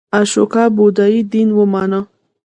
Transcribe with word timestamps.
اشوکا 0.19 0.63
بودایی 0.75 1.19
دین 1.31 1.49
ومانه. 1.53 1.99